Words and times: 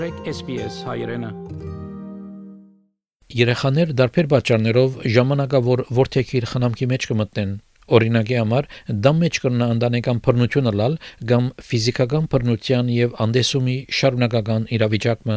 մտրեք 0.00 0.28
SPS 0.30 0.76
հայրենը։ 0.88 1.28
Երեխաներ 3.36 3.90
դարբեր 4.00 4.28
պատճառներով 4.32 4.94
ժամանակավոր 5.16 5.82
որթեքիր 5.98 6.46
խնամքի 6.52 6.86
մեջ 6.92 7.06
կմտնեն։ 7.10 7.50
Օրինակի 7.98 8.38
համար 8.40 8.68
դա 9.06 9.12
մեջ 9.18 9.40
կրնա 9.44 9.66
ընտանեկան 9.74 10.22
բռնությունը 10.24 10.72
լալ 10.80 10.96
կամ 11.32 11.50
ֆիզիկական 11.68 12.30
բռնության 12.32 12.92
եւ 12.94 13.20
անդեսումի 13.26 13.76
շարունակական 13.98 14.64
իրավիճակը։ 14.78 15.36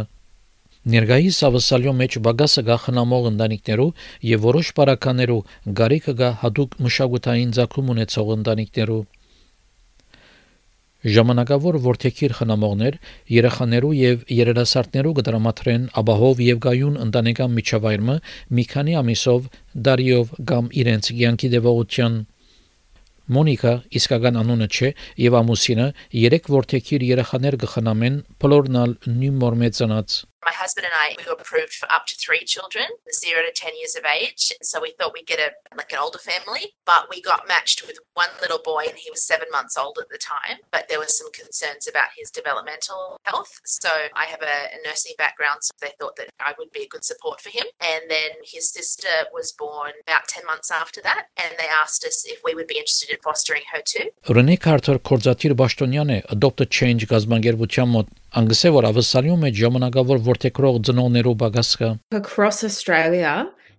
Ներգայիս 0.95 1.41
ավսալյո 1.50 1.95
մեջ 2.04 2.18
բագասը 2.30 2.64
գա 2.70 2.77
խնամող 2.86 3.27
ընտանիքներու 3.34 3.89
եւ 4.32 4.48
որոշ 4.48 4.71
բարականերու 4.80 5.41
գարիկը 5.82 6.16
գա 6.23 6.32
հadoop 6.45 6.80
մշակութային 6.88 7.54
ցակում 7.59 7.93
ունեցող 7.98 8.34
ընտանիքներու 8.39 9.04
Ժամանակավոր 11.04 11.77
որթեքիր 11.84 12.34
խնամողներ 12.38 12.98
երեխաներու 13.35 13.94
եւ 13.99 14.21
երիտասարդներու 14.38 15.16
կդրամատրեն 15.20 15.88
աբահով 15.99 16.44
եւ 16.48 16.61
գայուն 16.63 16.99
ընտանեկան 17.05 17.57
միջավայրը 17.59 18.16
մի 18.59 18.66
քանի 18.73 18.95
ամիսով 19.03 19.49
դարիով 19.88 20.31
կամ 20.53 20.70
իրենց 20.84 21.11
ցանկի 21.13 21.52
դեպողության 21.59 22.20
Մոնիկա 23.34 23.73
իսկական 23.99 24.39
անունը 24.41 24.67
չէ 24.67 24.89
եւ 25.27 25.38
ամուսինը 25.39 25.88
երեք 26.23 26.52
որթեքիր 26.55 27.08
երեխաներ 27.13 27.59
կխնամեն 27.63 28.20
փլորնալ 28.44 28.99
նույն 29.08 29.41
մորմեծանած 29.44 30.20
My 30.23 30.33
husband 30.62 30.87
and 30.87 30.95
I 30.95 31.15
we 31.19 31.24
were 31.27 31.38
approved 31.38 31.73
for 31.73 31.91
up 31.92 32.06
to 32.06 32.16
three 32.16 32.45
children, 32.45 32.87
zero 33.12 33.42
to 33.42 33.52
ten 33.55 33.73
years 33.78 33.97
of 33.97 34.05
age. 34.05 34.52
So 34.62 34.80
we 34.80 34.92
thought 34.98 35.12
we'd 35.12 35.27
get 35.27 35.41
a 35.41 35.51
like 35.77 35.92
an 35.92 35.98
older 35.98 36.19
family, 36.19 36.74
but 36.87 37.09
we 37.10 37.20
got 37.20 37.48
matched 37.48 37.87
with 37.87 37.98
one 38.15 38.30
little 38.41 38.60
boy, 38.65 38.84
and 38.88 38.97
he 38.97 39.10
was 39.10 39.23
seven 39.24 39.48
months 39.52 39.77
old 39.77 39.98
at 40.01 40.09
the 40.09 40.19
time. 40.19 40.59
But 40.70 40.88
there 40.88 40.98
was 40.98 41.16
some 41.19 41.30
concerns 41.33 41.87
about 41.88 42.10
his 42.16 42.30
developmental 42.30 43.19
health. 43.24 43.60
So 43.64 43.89
I 44.14 44.25
have 44.27 44.42
a, 44.42 44.56
a 44.75 44.78
nursing 44.86 45.14
background, 45.19 45.61
so 45.62 45.72
they 45.81 45.92
thought 46.00 46.17
that 46.17 46.28
I 46.41 46.55
would 46.58 46.72
be 46.72 46.83
a 46.83 46.89
good 46.89 47.05
support 47.05 47.41
for 47.41 47.50
him. 47.50 47.67
And 47.81 48.03
then 48.08 48.31
his 48.44 48.70
sister 48.70 49.08
was 49.33 49.53
born 49.53 49.92
about 50.06 50.28
ten 50.28 50.44
months 50.47 50.70
after 50.70 51.00
that, 51.03 51.27
and 51.36 51.55
they 51.58 51.69
asked 51.83 52.05
us 52.05 52.25
if 52.27 52.41
we 52.44 52.55
would 52.55 52.67
be 52.67 52.78
interested 52.78 53.11
in 53.11 53.19
fostering 53.22 53.62
her 53.72 53.83
too. 53.84 54.08
Ռենե 54.28 54.58
Քարթեր 54.64 54.98
կորզատիր 55.08 55.55
Բաշտոնյանը 55.58 56.19
Adopt 56.34 56.61
a 56.61 56.67
Change 56.78 57.06
գազբանգերության 57.11 57.92
մոտ 57.94 58.11
անգսե 58.41 58.72
որ 58.78 58.89
ավսալյում 58.91 59.44
մեջ 59.47 59.61
ժամանակավոր 59.62 60.25
որթեքրող 60.28 60.81
ծնողներու 60.89 61.36
բագասկա 61.42 61.91
Across 62.19 62.64
Australia, 62.70 63.33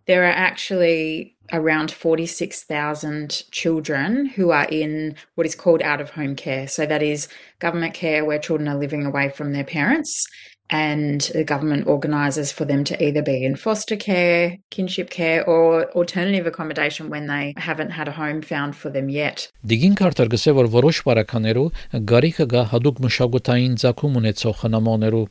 there 0.06 0.24
are 0.26 0.38
actually 0.50 1.36
around 1.52 1.92
46,000 1.92 3.44
children 3.52 4.28
who 4.36 4.52
are 4.52 4.68
in 4.70 5.16
what 5.36 5.48
is 5.48 5.56
called 5.56 5.82
out 5.82 6.00
of 6.00 6.12
home 6.12 6.36
care. 6.36 6.68
So 6.68 6.86
that 6.86 7.02
is 7.02 7.28
government 7.60 7.96
care 7.96 8.24
where 8.24 8.38
children 8.38 8.70
are 8.70 8.78
living 8.78 9.04
away 9.06 9.30
from 9.30 9.54
their 9.54 9.64
parents 9.64 10.28
And 10.71 11.21
the 11.35 11.45
government 11.45 11.87
organises 11.87 12.51
for 12.53 12.65
them 12.65 12.85
to 12.85 12.95
either 13.03 13.23
be 13.23 13.45
in 13.45 13.57
foster 13.57 13.97
care, 13.97 14.59
kinship 14.71 15.11
care, 15.11 15.45
or 15.49 15.91
alternative 15.93 16.47
accommodation 16.47 17.11
when 17.11 17.27
they 17.27 17.55
haven't 17.57 17.91
had 17.91 18.09
a 18.09 18.13
home 18.13 18.43
found 18.43 18.77
for 18.77 18.91
them 18.91 19.09
yet. 19.09 19.49
Դիգին 19.67 19.97
Քարտեր 20.01 20.33
գսե 20.35 20.57
որ 20.59 20.71
որոշ 20.75 21.01
բարականերու 21.09 21.69
գարիքը 22.13 22.49
գա 22.55 22.67
հadoop 22.73 23.01
մշակութային 23.05 23.81
ցակում 23.85 24.21
ունեցող 24.23 24.61
խնամողներու 24.65 25.27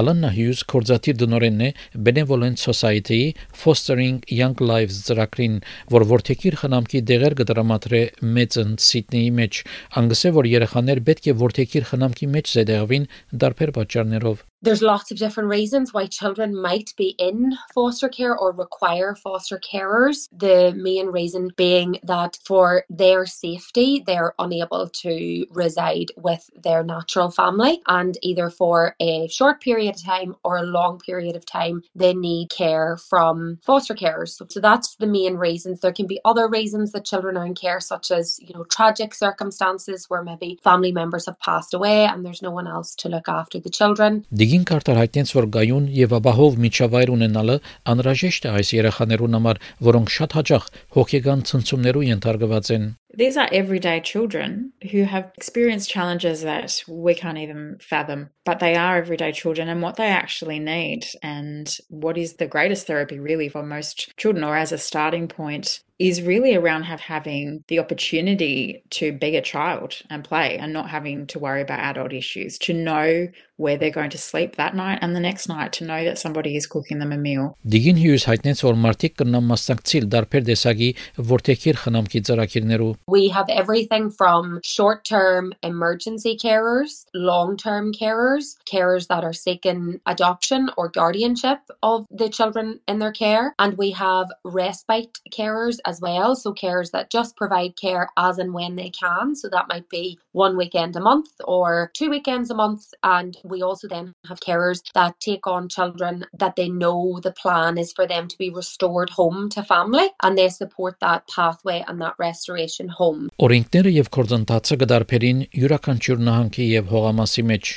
Alanna 0.00 0.30
Hughes 0.34 0.64
կորզատիր 0.70 1.18
դնորենն 1.20 1.60
է 1.66 1.68
Benevolent 2.06 2.58
Society 2.58 3.18
Fostering 3.60 4.16
Young 4.38 4.58
Lives 4.58 4.96
ծրագրին, 5.06 5.60
որ 5.94 6.06
որթեքիր 6.10 6.56
խնամքի 6.62 7.02
դեղեր 7.10 7.36
կդրամատրե 7.40 8.00
մեծն 8.38 8.72
Սիդնեի 8.86 9.28
մեջ, 9.38 9.60
անգսե 10.02 10.34
որ 10.40 10.50
երեխաներ 10.54 11.04
պետք 11.10 11.30
է 11.30 11.36
որթեքիր 11.44 11.86
խնամքի 11.92 12.30
մեջ 12.34 12.56
զետեղվին 12.56 13.08
դարբեր 13.44 13.74
պատճառներով 13.78 14.42
there's 14.64 14.80
lots 14.80 15.10
of 15.10 15.18
different 15.18 15.50
reasons 15.50 15.92
why 15.92 16.06
children 16.06 16.60
might 16.60 16.94
be 16.96 17.14
in 17.18 17.54
foster 17.74 18.08
care 18.08 18.36
or 18.36 18.50
require 18.52 19.14
foster 19.14 19.58
carers. 19.58 20.28
The 20.32 20.72
main 20.74 21.08
reason 21.08 21.50
being 21.56 21.98
that 22.02 22.38
for 22.46 22.84
their 22.88 23.26
safety, 23.26 24.02
they're 24.06 24.34
unable 24.38 24.88
to 24.88 25.46
reside 25.50 26.12
with 26.16 26.48
their 26.62 26.82
natural 26.82 27.30
family, 27.30 27.82
and 27.88 28.16
either 28.22 28.48
for 28.48 28.96
a 29.00 29.28
short 29.28 29.60
period 29.60 29.96
of 29.96 30.02
time 30.02 30.34
or 30.44 30.56
a 30.56 30.62
long 30.62 30.98
period 30.98 31.36
of 31.36 31.44
time, 31.44 31.82
they 31.94 32.14
need 32.14 32.48
care 32.48 32.96
from 32.96 33.58
foster 33.62 33.94
carers. 33.94 34.40
So 34.50 34.60
that's 34.60 34.96
the 34.96 35.06
main 35.06 35.36
reasons. 35.36 35.80
There 35.80 35.92
can 35.92 36.06
be 36.06 36.20
other 36.24 36.48
reasons 36.48 36.92
that 36.92 37.04
children 37.04 37.36
are 37.36 37.44
in 37.44 37.54
care, 37.54 37.80
such 37.80 38.10
as 38.10 38.40
you 38.40 38.54
know 38.54 38.64
tragic 38.64 39.12
circumstances 39.12 40.08
where 40.08 40.22
maybe 40.22 40.58
family 40.64 40.92
members 40.92 41.26
have 41.26 41.38
passed 41.40 41.74
away 41.74 42.06
and 42.06 42.24
there's 42.24 42.40
no 42.40 42.50
one 42.50 42.66
else 42.66 42.94
to 42.96 43.10
look 43.10 43.28
after 43.28 43.60
the 43.60 43.68
children. 43.68 44.24
Քարտեր 44.70 44.98
հայտնեց, 45.00 45.30
որ 45.34 45.46
գայուն 45.56 45.86
եւ 45.98 46.14
ապահով 46.18 46.58
միջավայր 46.64 47.12
ունենալը 47.14 47.56
անհրաժեշտ 47.92 48.46
է 48.46 48.52
այս 48.60 48.72
երեխաներուն 48.78 49.38
համար, 49.38 49.62
որոնք 49.88 50.12
շատ 50.18 50.36
հաճախ 50.38 50.68
հոգեգան 50.98 51.44
ցնցումներու 51.50 52.04
ենթարկված 52.14 52.70
են։ 52.78 52.86
These 53.13 53.37
are 53.37 53.49
everyday 53.51 54.01
children 54.01 54.73
who 54.91 55.03
have 55.03 55.31
experienced 55.35 55.89
challenges 55.89 56.41
that 56.41 56.83
we 56.87 57.15
can't 57.15 57.39
even 57.39 57.77
fathom, 57.81 58.29
but 58.45 58.59
they 58.59 58.75
are 58.75 58.97
everyday 58.97 59.31
children 59.31 59.67
and 59.67 59.81
what 59.81 59.95
they 59.95 60.07
actually 60.07 60.59
need 60.59 61.07
and 61.23 61.75
what 61.89 62.17
is 62.17 62.33
the 62.33 62.47
greatest 62.47 62.85
therapy 62.85 63.19
really 63.19 63.49
for 63.49 63.63
most 63.63 64.15
children 64.17 64.43
or 64.43 64.55
as 64.55 64.71
a 64.71 64.77
starting 64.77 65.27
point 65.27 65.81
is 65.99 66.21
really 66.21 66.55
around 66.55 66.83
have 66.83 67.01
having 67.01 67.61
the 67.67 67.77
opportunity 67.77 68.81
to 68.89 69.11
be 69.11 69.35
a 69.35 69.41
child 69.41 69.95
and 70.09 70.23
play 70.23 70.57
and 70.57 70.71
not 70.71 70.89
having 70.89 71.27
to 71.27 71.37
worry 71.37 71.61
about 71.61 71.79
adult 71.79 72.13
issues 72.13 72.57
to 72.57 72.73
know 72.73 73.27
where 73.57 73.77
they're 73.77 73.91
going 73.91 74.09
to 74.09 74.17
sleep 74.17 74.55
that 74.55 74.73
night 74.73 74.97
and 75.01 75.13
the 75.13 75.19
next 75.19 75.49
night 75.49 75.73
to 75.73 75.83
know 75.83 76.05
that 76.05 76.17
somebody 76.17 76.55
is 76.55 76.65
cooking 76.65 76.99
them 76.99 77.11
a 77.11 77.17
meal 77.17 77.57
Դիգին 77.67 77.99
Հյուզ 77.99 78.25
հայտնեց 78.31 78.63
որ 78.63 78.79
մարդիկ 78.85 79.17
կնան 79.19 79.49
մասնակցել 79.51 80.07
դարբեր 80.15 80.47
տեսակի 80.49 80.89
որտեքիր 81.33 81.81
խնամքի 81.83 82.23
ծրագիրներու 82.29 82.93
we 83.06 83.28
have 83.28 83.50
everything 83.50 84.10
from 84.10 84.60
short-term 84.64 85.52
emergency 85.62 86.38
carers, 86.42 87.04
long-term 87.12 87.92
carers, 87.92 88.56
carers 88.64 89.08
that 89.08 89.24
are 89.24 89.34
seeking 89.34 90.00
adoption 90.06 90.70
or 90.78 90.88
guardianship 90.88 91.58
of 91.82 92.06
the 92.10 92.30
children 92.30 92.80
in 92.88 92.98
their 92.98 93.12
care, 93.12 93.54
and 93.58 93.76
we 93.76 93.90
have 93.90 94.28
respite 94.42 95.18
carers 95.30 95.80
as 95.84 96.00
well, 96.00 96.34
so 96.34 96.54
carers 96.54 96.90
that 96.92 97.10
just 97.10 97.36
provide 97.36 97.76
care 97.78 98.08
as 98.16 98.38
and 98.38 98.54
when 98.54 98.74
they 98.74 98.88
can. 98.88 99.34
So 99.36 99.50
that 99.50 99.68
might 99.68 99.88
be 99.90 100.18
one 100.32 100.56
weekend 100.56 100.96
a 100.96 101.00
month 101.00 101.28
or 101.44 101.90
two 101.92 102.08
weekends 102.08 102.50
a 102.50 102.54
month, 102.54 102.94
and 103.02 103.36
we 103.44 103.60
also 103.60 103.86
then 103.86 104.14
have 104.26 104.40
carers 104.40 104.80
that 104.94 105.20
take 105.20 105.46
on 105.46 105.68
children 105.68 106.24
that 106.38 106.56
they 106.56 106.70
know 106.70 107.20
the 107.22 107.32
plan 107.32 107.76
is 107.76 107.92
for 107.92 108.06
them 108.06 108.28
to 108.28 108.38
be 108.38 108.48
restored 108.48 109.10
home 109.10 109.50
to 109.50 109.62
family, 109.62 110.08
and 110.22 110.38
they 110.38 110.48
support 110.48 110.96
that 111.00 111.28
pathway 111.28 111.84
and 111.86 112.00
that 112.00 112.14
restoration 112.18 112.88
home. 113.00 113.32
Օրենքները 113.44 113.94
եւ 113.94 114.12
կորձընթացը 114.18 114.78
կդարբերին 114.84 115.42
յուրաքանչյուր 115.62 116.22
նահանգի 116.28 116.68
եւ 116.74 116.94
հողամասի 116.94 117.44
մեջ 117.50 117.74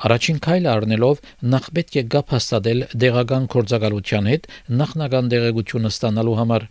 Առաջին 0.00 0.38
քայլը 0.44 0.68
առնելով 0.72 1.18
նախ 1.54 1.66
պետք 1.76 1.96
է 2.00 2.02
գապ 2.14 2.30
հաստատել 2.34 2.78
դեղական 3.02 3.48
կորձակալության 3.54 4.28
հետ 4.30 4.46
նախնական 4.80 5.26
դեղեցությունը 5.34 5.90
ստանալու 5.92 6.36
համար 6.40 6.64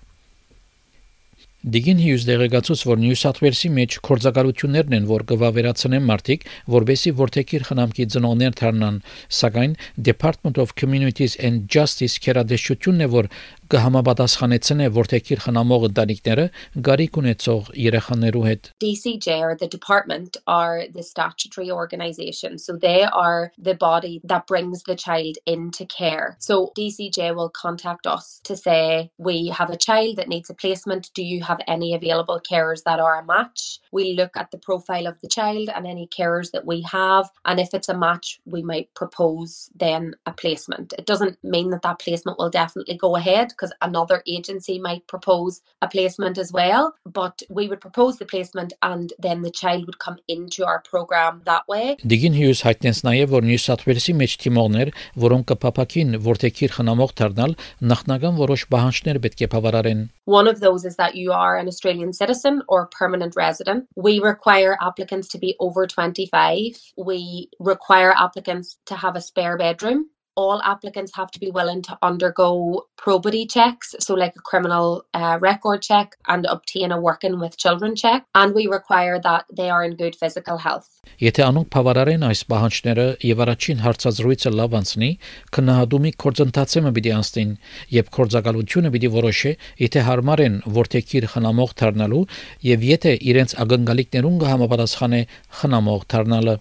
Դիգին 1.60 1.98
Հյուզ 2.00 2.24
դեղեկացուց, 2.24 2.82
որ 2.88 3.00
Նյու 3.02 3.16
Սաթ 3.20 3.40
Ուելսի 3.44 3.70
մեջ 3.76 3.96
կորձակալություններն 4.08 4.96
են, 4.96 5.08
որ 5.10 5.26
կվավերացնեն 5.28 6.06
մարդիկ, 6.08 6.46
որբեսի 6.72 7.12
որթեքիր 7.20 7.66
խնամքի 7.68 8.06
ծնողներ 8.16 8.56
դառնան, 8.62 9.02
սակայն 9.40 9.76
Department 10.10 10.62
of 10.64 10.72
Communities 10.80 11.36
and 11.36 11.68
Justice 11.68 12.16
քերադեշությունն 12.24 13.04
է, 13.04 13.10
որ 13.12 13.28
կհամապատասխանեցնե 13.70 14.86
որթեքիր 14.96 15.42
խնամող 15.44 15.84
ընտանիքները 15.90 16.46
գարիք 16.88 17.18
ունեցող 17.22 17.68
երեխաներու 17.84 18.46
հետ 18.48 18.70
DCJ 18.82 19.28
or 19.46 19.52
the 19.62 19.70
department 19.70 20.40
are 20.48 20.88
the 20.96 21.04
statutory 21.04 21.70
organisation 21.70 22.58
so 22.58 22.74
they 22.86 23.04
are 23.04 23.52
the 23.60 23.76
body 23.76 24.22
that 24.24 24.48
brings 24.48 24.82
the 24.90 24.96
child 24.96 25.38
into 25.46 25.86
care. 25.86 26.36
So 26.40 26.72
DCJ 26.80 27.36
will 27.36 27.50
contact 27.50 28.08
us 28.08 28.42
to 28.50 28.58
say 28.58 29.12
we 29.20 29.54
have 29.60 29.70
a 29.70 29.78
child 29.78 30.18
that 30.18 30.30
needs 30.34 30.50
a 30.50 30.56
placement. 30.56 31.12
Do 31.14 31.24
you 31.24 31.44
have 31.49 31.61
any 31.67 31.95
available 31.95 32.41
carers 32.51 32.83
that 32.85 33.01
are 33.01 33.19
a 33.19 33.25
match 33.25 33.81
we 33.93 34.15
look 34.15 34.37
at 34.37 34.51
the 34.51 34.59
profile 34.59 35.07
of 35.07 35.21
the 35.21 35.29
child 35.29 35.69
and 35.75 35.87
any 35.87 36.07
carers 36.07 36.51
that 36.53 36.67
we 36.67 36.83
have 36.83 37.31
and 37.45 37.61
if 37.61 37.75
it's 37.75 37.89
a 37.89 37.97
match 37.97 38.41
we 38.45 38.63
might 38.63 38.93
propose 38.95 39.71
then 39.75 40.15
a 40.27 40.33
placement 40.33 40.95
it 40.99 41.07
doesn't 41.07 41.37
mean 41.43 41.71
that 41.71 41.83
that 41.83 41.99
placement 41.99 42.39
will 42.39 42.51
definitely 42.51 42.97
go 42.97 43.17
ahead 43.17 43.49
because 43.49 43.73
another 43.83 44.23
agency 44.27 44.79
might 44.79 45.07
propose 45.07 45.61
a 45.83 45.89
placement 45.89 46.39
as 46.39 46.53
well. 46.53 46.95
But 47.07 47.43
we 47.51 47.69
would 47.69 47.81
propose 47.81 48.19
the 48.19 48.27
placement 48.27 48.73
and 48.83 49.13
then 49.19 49.43
the 49.43 49.51
child 49.51 49.87
would 49.87 49.99
come 49.99 50.19
into 50.29 50.65
our 50.65 50.81
program 50.83 51.43
that 51.45 51.69
way. 51.69 51.97
Դիգին 52.05 52.39
Հյուզ 52.39 52.63
հայտնեց 52.67 53.03
նաև, 53.09 53.33
որ 53.35 53.47
Նյու 53.49 53.63
Սաթ 53.65 53.85
Ուելսի 53.89 54.15
մեջ 54.21 54.37
թիմողներ, 54.45 54.93
որոնք 55.25 55.49
կփապակին 55.53 56.19
որթեքիր 56.29 56.75
խնամող 56.79 57.15
դառնալ, 57.21 57.57
նախնական 57.93 58.39
որոշ 58.41 58.67
բանջներ 58.75 59.21
պետք 59.27 59.45
է 59.47 59.51
բավարարեն։ 59.55 60.05
One 60.25 60.49
of 60.49 60.61
those 60.61 60.85
is 60.89 60.97
that 60.97 61.15
you 61.21 61.33
are 61.40 61.58
an 61.58 61.68
Australian 61.68 62.14
citizen 62.14 62.62
or 62.68 62.88
permanent 62.88 63.36
resident. 63.38 63.88
We 63.96 64.20
require 64.20 64.78
applicants 64.82 65.30
to 65.30 65.40
be 65.40 65.56
over 65.60 65.88
25. 65.88 66.74
We 66.98 67.50
require 67.60 68.14
applicants 68.18 68.78
to 68.88 68.96
have 68.96 69.16
a 69.16 69.22
spare 69.22 69.58
bedroom 69.58 70.10
all 70.40 70.62
applicants 70.74 71.12
have 71.20 71.32
to 71.36 71.40
be 71.40 71.52
willing 71.58 71.82
to 71.88 71.98
undergo 72.10 72.50
probity 72.98 73.46
checks, 73.56 73.96
so 74.06 74.14
like 74.14 74.36
a 74.36 74.44
criminal 74.50 74.88
uh, 75.14 75.38
record 75.42 75.82
check 75.82 76.16
and 76.28 76.46
obtain 76.56 76.92
a 76.92 77.00
working 77.08 77.40
with 77.40 77.58
children 77.58 77.96
check, 77.96 78.26
and 78.36 78.54
we 78.54 78.68
require 78.68 79.20
that 79.28 79.44
they 79.60 79.70
are 79.70 79.84
in 79.88 79.96
good 80.04 80.16
physical 80.22 80.58
health. 80.68 80.88
Եթե 81.20 81.42
անոնք 81.44 81.68
բավարարեն 81.74 82.22
այս 82.30 82.42
պահանջները 82.52 83.06
եւ 83.28 83.40
առաջին 83.44 83.80
հարցազրույցը 83.84 84.52
լավ 84.60 84.76
անցնի, 84.80 85.10
քննադումի 85.56 86.12
կորձընթացը 86.24 86.94
պիտի 86.98 87.14
անցնին 87.18 87.52
եւ 87.98 88.12
կորձակալությունը 88.18 88.94
պիտի 88.96 89.10
որոշի, 89.18 89.54
եթե 89.84 90.06
հարմար 90.10 90.44
են 90.46 90.56
որթեքիր 90.80 91.30
խնամող 91.34 91.76
դառնալու 91.82 92.24
եւ 92.70 92.88
եթե 92.94 93.14
իրենց 93.34 93.58
ակնկալիքներուն 93.66 94.40
կհամապատասխանե 94.46 95.22
խնամող 95.60 96.08
դառնալը 96.14 96.56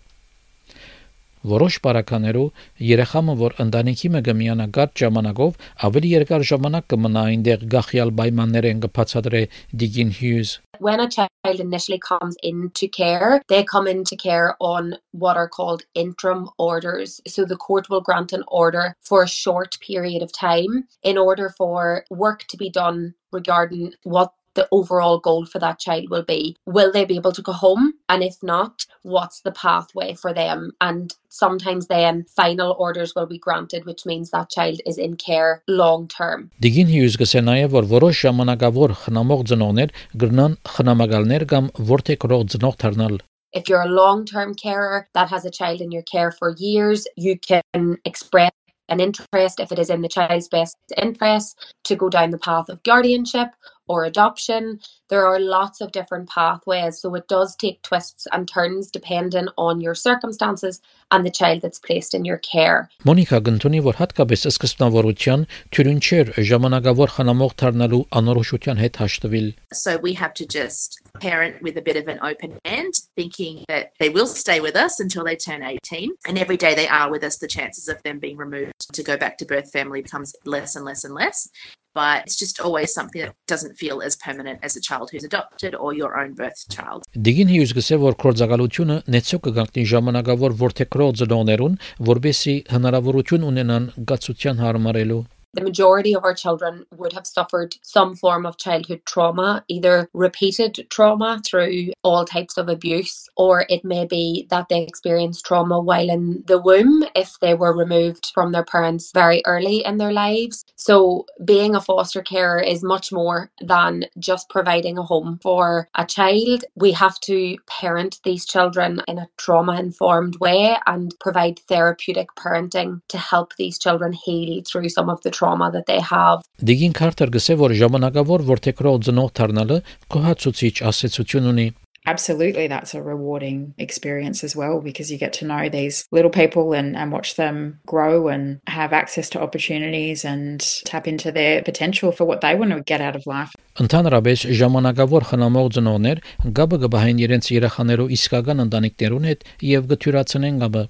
Որոշ 1.44 1.78
բարականերով 1.84 2.68
երեխամը, 2.88 3.34
որ 3.40 3.56
ընտանիքի 3.60 4.12
մը 4.14 4.22
գմիանա 4.28 4.68
գարտ 4.78 4.94
ժամանակով, 5.02 5.58
ավելի 5.88 6.12
երկար 6.14 6.46
ժամանակ 6.52 6.86
կմնա 6.94 7.24
այնտեղ 7.34 7.66
գախյալ 7.74 8.14
պայմաններեն 8.20 8.84
կբացատրե 8.86 9.42
Diggin 9.76 10.16
Hughes 10.20 10.60
when 10.80 11.00
a 11.00 11.10
child 11.10 11.60
initially 11.60 12.00
comes 12.00 12.36
into 12.44 12.88
care, 12.88 13.42
they 13.48 13.64
come 13.64 13.88
into 13.88 14.16
care 14.16 14.56
on 14.60 14.96
what 15.12 15.38
are 15.38 15.48
called 15.48 15.84
interim 15.96 16.50
orders. 16.58 17.22
So 17.28 17.46
the 17.46 17.56
court 17.56 17.90
will 17.90 18.02
grant 18.02 18.34
an 18.34 18.44
order 18.48 18.96
for 19.02 19.24
a 19.24 19.28
short 19.28 19.78
period 19.80 20.22
of 20.22 20.34
time 20.34 20.88
in 21.04 21.18
order 21.18 21.50
for 21.50 22.06
work 22.10 22.46
to 22.50 22.58
be 22.58 22.70
done 22.70 23.14
regarding 23.32 23.94
what 24.04 24.34
the 24.56 24.68
overall 24.72 25.20
goal 25.20 25.46
for 25.46 25.60
that 25.60 25.80
child 25.80 26.10
will 26.10 26.24
be. 26.24 26.56
Will 26.66 26.92
they 26.92 27.06
be 27.06 27.16
able 27.16 27.32
to 27.32 27.42
go 27.42 27.54
home? 27.54 27.94
And 28.10 28.24
if 28.24 28.42
not, 28.44 28.86
what's 29.08 29.42
the 29.42 29.52
pathway 29.52 30.14
for 30.14 30.34
them? 30.34 30.72
And 30.82 31.14
sometimes 31.30 31.88
then 31.88 32.26
final 32.36 32.76
orders 32.80 33.14
will 33.16 33.26
be 33.26 33.38
granted, 33.38 33.86
which 33.86 34.06
means 34.06 34.32
that 34.32 34.50
child 34.50 34.82
is 34.86 34.98
in 34.98 35.16
care 35.16 35.64
long 35.68 36.08
term. 36.08 36.50
Դիգին 36.64 36.90
հյուզ 36.94 37.20
գսե 37.22 37.44
նաև 37.50 37.76
որ 37.78 37.90
որոշ 37.94 38.24
ժամանակավոր 38.26 38.96
խնամող 39.04 39.46
ծնողներ 39.52 39.94
գրնան 40.24 40.58
խնամակալներ 40.78 41.48
կամ 41.54 41.70
որթեքրող 41.94 42.50
ծնող 42.56 42.82
դառնալ 42.86 43.22
If 43.54 43.70
you're 43.70 43.84
a 43.84 43.98
long 44.02 44.26
term 44.26 44.56
carer 44.56 45.08
that 45.14 45.30
has 45.30 45.46
a 45.46 45.52
child 45.52 45.80
in 45.80 45.92
your 45.92 46.02
care 46.02 46.32
for 46.32 46.56
years, 46.58 47.06
you 47.16 47.38
can 47.38 48.00
express 48.04 48.52
an 48.90 49.00
interest 49.00 49.60
if 49.60 49.72
it 49.72 49.80
is 49.80 49.90
in 49.90 50.02
the 50.02 50.10
child's 50.10 50.48
best 50.48 50.76
interest 50.98 51.76
to 51.84 51.96
go 51.96 52.10
down 52.10 52.32
the 52.32 52.38
path 52.38 52.70
of 52.70 52.82
guardianship 52.84 53.50
or 53.88 54.06
adoption. 54.06 54.80
There 55.10 55.26
are 55.26 55.40
lots 55.40 55.82
of 55.82 55.92
different 55.92 56.30
pathways, 56.30 57.00
so 57.00 57.14
it 57.16 57.28
does 57.28 57.56
take 57.56 57.82
twists 57.82 58.28
and 58.32 58.48
turns 58.48 58.90
depending 58.90 59.48
on 59.58 59.82
your 59.82 59.96
circumstances 59.96 60.82
and 61.12 61.26
the 61.26 61.32
child 61.32 61.62
that's 61.62 61.80
placed 61.80 62.14
in 62.14 62.26
your 62.26 62.40
care. 62.40 62.90
Մոնիկա 63.06 63.40
գտնի 63.48 63.82
որ 63.86 64.00
հատկապես 64.00 64.46
սկզբնավորության 64.50 65.46
թյուրին 65.76 66.02
չէր 66.08 66.32
ժամանակավոր 66.50 67.14
խնամող 67.18 67.56
դառնալու 67.62 68.02
անորոշության 68.20 68.82
հետ 68.84 69.00
հաշտվել. 69.04 69.48
So 69.74 69.98
we 69.98 70.14
have 70.14 70.34
to 70.40 70.48
just 70.48 71.00
parent 71.20 71.62
with 71.62 71.78
a 71.78 71.82
bit 71.82 71.98
of 71.98 72.08
an 72.08 72.20
open 72.24 72.58
hand, 72.66 72.94
thinking 73.16 73.64
that 73.68 73.92
they 74.00 74.10
will 74.10 74.28
stay 74.28 74.60
with 74.60 74.76
us 74.76 75.00
until 75.00 75.24
they 75.24 75.36
turn 75.36 75.62
18. 75.62 76.16
And 76.28 76.38
every 76.38 76.58
day 76.58 76.74
they 76.74 76.88
are 76.88 77.12
with 77.12 77.24
us, 77.24 77.38
the 77.38 77.48
chances 77.48 77.88
of 77.88 78.02
them 78.04 78.20
being 78.20 78.38
removed 78.38 78.94
to 78.94 79.04
go 79.04 79.18
back 79.18 79.38
to 79.38 79.46
birth 79.46 79.72
family 79.72 80.02
becomes 80.02 80.36
less 80.46 80.76
and 80.76 80.86
less 80.86 81.04
and 81.04 81.14
less. 81.14 81.50
But 81.99 82.27
it's 82.27 82.39
just 82.43 82.61
always 82.67 82.95
something 82.99 83.23
that 83.23 83.35
doesn't 83.53 83.75
feel 83.83 84.03
as 84.09 84.15
permanent 84.27 84.59
as 84.67 84.77
a 84.81 84.83
child 84.89 85.11
who's 85.11 85.25
adopted 85.31 85.75
or 85.75 85.91
your 86.01 86.13
own 86.21 86.35
birth 86.41 86.61
child. 86.75 87.09
Դիգին 87.27 87.51
հյուզ 87.55 87.73
գսե 87.79 87.99
որ 88.05 88.19
կորցակալությունը 88.25 88.99
նեցո 89.15 89.41
կգանքի 89.47 89.85
ժամանակավոր 89.95 90.55
որթեքրոլ 90.63 91.17
ծնողներուն, 91.23 91.75
որբեսի 92.13 92.55
հնարավորություն 92.77 93.49
ունենան 93.51 93.91
գացության 94.13 94.63
հարմարելու 94.67 95.25
the 95.55 95.65
majority 95.65 96.15
of 96.15 96.25
our 96.25 96.35
children 96.35 96.85
would 96.97 97.13
have 97.13 97.27
suffered 97.27 97.75
some 97.83 98.15
form 98.15 98.47
of 98.47 98.59
childhood 98.59 99.01
trauma, 99.07 99.65
either 99.69 100.09
repeated 100.13 100.87
trauma 100.91 101.41
through 101.45 101.89
all 102.05 102.25
types 102.25 102.57
of 102.59 102.69
abuse, 102.69 103.29
or 103.37 103.65
it 103.69 103.85
may 103.85 104.05
be 104.07 104.47
that 104.51 104.69
they 104.69 104.83
experienced 104.83 105.45
trauma 105.45 105.81
while 105.81 106.09
in 106.09 106.45
the 106.47 106.61
womb 106.61 107.03
if 107.17 107.39
they 107.41 107.55
were 107.55 107.77
removed 107.77 108.31
from 108.35 108.53
their 108.53 108.65
parents 108.65 109.11
very 109.13 109.43
early 109.47 109.85
in 109.85 109.99
their 109.99 110.13
lives. 110.13 110.65
So, 110.77 111.27
being 111.45 111.75
a 111.75 111.81
foster 111.81 112.23
carer 112.23 112.61
is 112.61 112.83
much 112.83 113.11
more 113.11 113.51
than 113.61 114.05
just 114.19 114.49
providing 114.49 114.99
a 114.99 115.03
home 115.03 115.39
for 115.43 115.89
a 115.97 116.05
child. 116.07 116.65
We 116.77 116.93
have 116.93 117.19
to 117.21 117.57
parent 117.67 118.21
these 118.23 118.45
children 118.45 119.03
in 119.09 119.19
a 119.19 119.29
trauma 119.39 119.81
informed 119.81 120.37
way 120.41 120.77
and 120.87 121.15
provide 121.21 121.59
therapeutic 121.61 122.29
parenting 122.37 123.01
to 123.09 123.19
help 123.19 123.57
these 123.57 123.79
children 123.79 124.13
heal 124.13 124.63
through 124.65 124.91
some 124.91 125.09
of 125.09 125.21
the 125.23 125.31
trauma 125.31 125.48
that 125.75 125.87
they 125.87 126.01
have. 126.01 126.45
Դիգին 126.63 126.95
Քարտեր 127.01 127.35
գսե 127.39 127.59
որ 127.65 127.77
ժամանակավոր 127.83 128.47
որթեքրող 128.53 129.03
ծնող 129.09 129.35
դառնալը 129.41 129.83
կոհացուցիչ 130.15 130.75
ասացություն 130.93 131.53
ունի 131.53 131.69
absolutely 132.09 132.67
that's 132.67 132.95
a 132.95 133.03
rewarding 133.03 133.75
experience 133.77 134.43
as 134.43 134.57
well 134.57 134.81
because 134.81 135.11
you 135.13 135.19
get 135.19 135.33
to 135.35 135.45
know 135.45 135.69
these 135.69 136.07
little 136.11 136.31
people 136.31 136.73
and, 136.73 136.97
and 136.97 137.13
watch 137.13 137.37
them 137.37 137.81
grow 137.87 138.29
and 138.29 138.61
have 138.67 138.93
access 138.93 139.29
to 139.31 139.41
opportunities 139.41 140.25
and 140.25 140.61
tap 140.85 141.07
into 141.07 141.31
their 141.31 141.63
potential 141.63 142.11
for 142.11 142.25
what 142.25 142.41
they 142.41 142.55
want 142.55 142.71
to 142.73 142.81
get 142.83 143.01
out 143.01 143.17
of 143.17 143.27
life. 143.27 143.53
Ընդհանրապես 143.79 144.45
ժամանակավոր 144.59 145.27
խնամող 145.31 145.67
ծնողներ 145.77 146.23
գաբը 146.59 146.79
գբահեն 146.85 147.21
իրենց 147.25 147.51
երեխաներու 147.55 148.09
իսկական 148.17 148.65
ընտանիքներուն 148.65 149.29
հետ 149.31 149.45
եւ 149.73 149.91
գթյուրացնեն 149.93 150.63
գաբը 150.65 150.83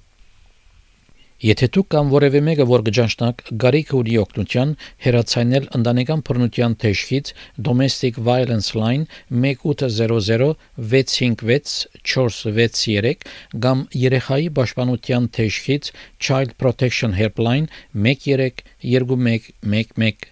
Եթե 1.39 1.69
դուք 1.75 1.85
կամ 1.93 2.09
որևէ 2.11 2.39
մեկը 2.43 2.65
որ 2.67 2.81
գճանշնակ 2.89 3.41
գարիք 3.63 3.91
ունի 3.95 4.15
օգնության 4.19 4.73
հերացանել 5.05 5.67
ընտանեկան 5.77 6.23
բռնության 6.27 6.73
թեժքից 6.83 7.29
domestic 7.67 8.19
violence 8.25 8.69
line 8.75 9.05
1800 9.31 10.49
656 10.95 11.87
463 12.03 13.23
կամ 13.65 13.83
երեխայի 14.01 14.49
պաշտպանության 14.59 15.23
թեժքից 15.39 15.83
child 16.27 16.51
protection 16.59 17.15
helpline 17.21 17.71
132111 17.95 20.27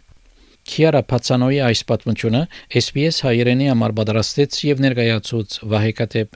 Քիարա 0.67 1.01
Փացանոյի 1.07 1.63
այս 1.69 1.79
պատմությունը 1.87 2.43
SPS 2.83 3.23
հայերենի 3.23 3.71
համար 3.71 3.91
պատրաստեց 4.01 4.51
եւ 4.67 4.83
ներկայացուց 4.83 5.49
Վահե 5.71 5.91
Կատեփ 6.01 6.35